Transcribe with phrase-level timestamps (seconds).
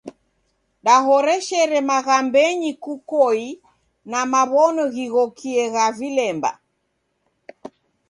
[0.85, 3.47] Dahoreshere maghambenyi kukoi
[4.11, 6.51] na maw'ono ghighokie gha vilemba.